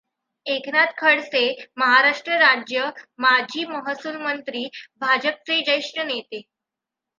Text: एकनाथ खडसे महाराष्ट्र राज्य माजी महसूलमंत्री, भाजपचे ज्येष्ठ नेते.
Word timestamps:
एकनाथ 0.45 0.93
खडसे 0.97 1.41
महाराष्ट्र 1.77 2.37
राज्य 2.39 2.89
माजी 3.19 3.65
महसूलमंत्री, 3.65 4.65
भाजपचे 5.01 5.61
ज्येष्ठ 5.61 5.99
नेते. 5.99 6.41